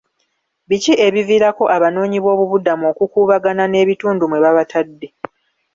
Biki 0.67 0.93
ebiviirako 1.07 1.63
abanoonyi 1.75 2.17
b'bobubuddamu 2.21 2.83
okukuubagana 2.91 3.63
n'ebitundu 3.67 4.23
mwe 4.27 4.39
babatadde. 4.45 5.07